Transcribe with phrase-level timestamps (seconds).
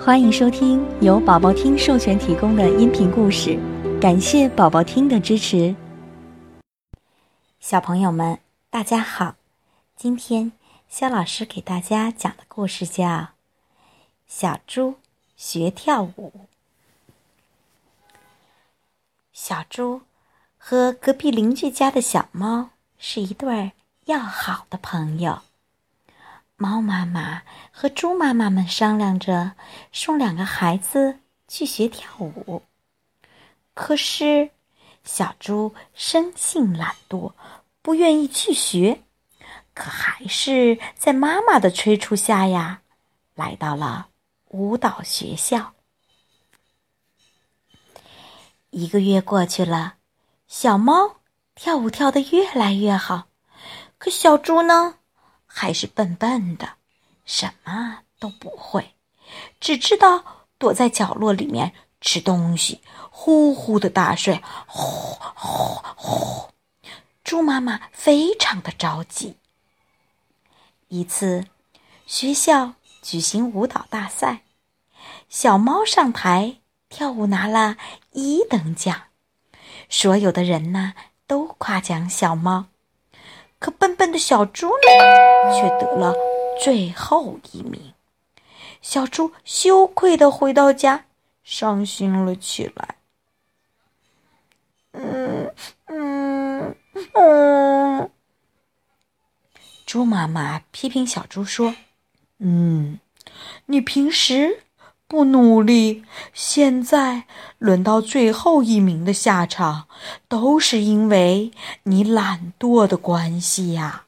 [0.00, 3.58] 欢迎收听由宝宝听授权提供的音频故事，
[4.00, 5.74] 感谢宝宝听的支持。
[7.58, 8.38] 小朋友们，
[8.70, 9.34] 大家好！
[9.96, 10.52] 今天
[10.88, 13.04] 肖老师给大家讲的故事叫
[14.28, 14.94] 《小猪
[15.36, 16.32] 学跳舞》。
[19.32, 20.02] 小猪
[20.56, 23.72] 和隔壁邻居家的小猫是一对
[24.04, 25.40] 要好的朋友。
[26.56, 27.42] 猫妈妈
[27.80, 29.52] 和猪妈妈们商量着
[29.92, 32.64] 送两个孩子去学跳舞，
[33.72, 34.50] 可是
[35.04, 37.34] 小猪生性懒惰，
[37.80, 39.04] 不愿意去学，
[39.74, 42.82] 可还是在妈妈的催促下呀，
[43.36, 44.08] 来到了
[44.48, 45.74] 舞蹈学校。
[48.70, 49.94] 一个月过去了，
[50.48, 51.20] 小猫
[51.54, 53.28] 跳舞跳得越来越好，
[53.98, 54.96] 可小猪呢？
[55.46, 56.77] 还是笨笨的，
[57.28, 58.94] 什么都不会，
[59.60, 64.82] 只知道躲在角落里面吃东西，呼呼的大睡，呼
[65.34, 66.48] 呼呼。
[67.22, 69.36] 猪妈妈非常的着急。
[70.88, 71.44] 一次，
[72.06, 72.72] 学校
[73.02, 74.40] 举行舞蹈大赛，
[75.28, 76.56] 小猫上台
[76.88, 77.76] 跳舞拿了
[78.12, 79.02] 一等奖，
[79.90, 80.94] 所有的人呢
[81.26, 82.68] 都夸奖小猫。
[83.58, 86.14] 可笨笨的小猪呢，却得了
[86.60, 87.94] 最后一名。
[88.80, 91.04] 小猪羞愧的回到家，
[91.42, 92.96] 伤心了起来。
[94.92, 95.52] 嗯
[95.86, 96.76] 嗯
[97.14, 98.10] 嗯。
[99.86, 101.74] 猪妈妈批评小猪说
[102.38, 103.00] ：“嗯，
[103.66, 104.64] 你平时……”
[105.10, 107.24] 不努力，现在
[107.56, 109.88] 轮到最后一名的下场，
[110.28, 111.50] 都是因为
[111.84, 114.04] 你懒惰的关系呀。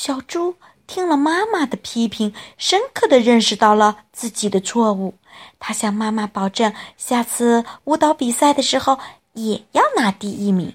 [0.00, 0.56] 小猪
[0.86, 5.18] 听了妈妈的批评，深刻的认识到了自己的错误。
[5.58, 8.98] 他向妈妈保证，下次舞蹈比赛的时候
[9.34, 10.74] 也要拿第一名。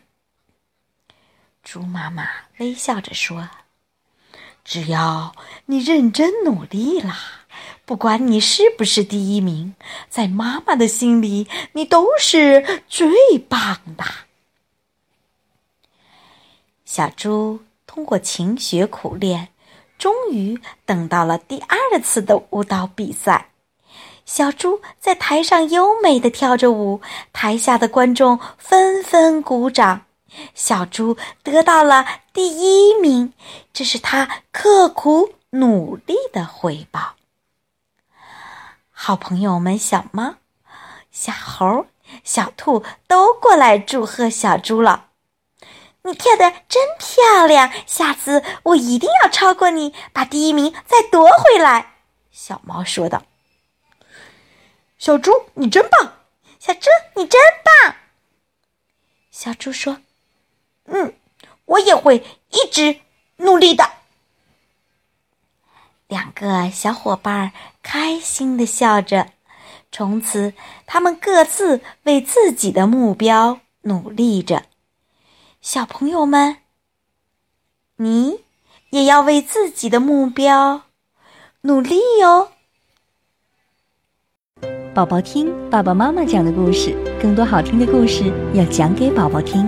[1.64, 2.28] 猪妈妈
[2.60, 3.50] 微笑着说
[4.64, 5.34] ：“只要
[5.66, 7.18] 你认真努力啦。”
[7.84, 9.74] 不管你是不是第一名，
[10.08, 14.06] 在妈妈的心里，你都是最棒的。
[16.84, 17.62] 小猪
[17.96, 19.48] 通过勤学苦练，
[19.98, 23.52] 终于等到了第二次的舞蹈比赛。
[24.26, 27.00] 小猪在台上优美的跳着舞，
[27.32, 30.02] 台下的观众纷纷鼓掌。
[30.54, 32.58] 小猪得到了第
[32.90, 33.32] 一名，
[33.72, 37.14] 这是他刻苦努力的回报。
[38.92, 40.36] 好朋友们，小猫、
[41.12, 41.86] 小猴、
[42.26, 45.06] 小兔都过来祝贺小猪了。
[46.06, 51.96] 你跳的真漂亮，下次我一定要超过你，把第一名再夺回来。
[52.30, 53.24] 小猫说道
[55.00, 56.14] ：“小猪，你真棒！
[56.60, 57.42] 小猪，你真
[57.82, 57.96] 棒！”
[59.32, 59.98] 小猪说
[60.86, 61.16] ：“嗯，
[61.66, 63.00] 我也会一直
[63.38, 63.94] 努力的。”
[66.08, 67.52] 两个小伙伴
[67.82, 69.32] 开心的笑着，
[69.92, 70.54] 从此
[70.86, 74.66] 他们各自为自己的目标努力着。
[75.66, 76.58] 小朋友们，
[77.96, 78.42] 你
[78.92, 80.84] 也要为自己的目标
[81.62, 82.50] 努力哟！
[84.94, 89.68] 宝宝听爸爸妈妈讲的故事，更多好听的故事要讲给宝宝听。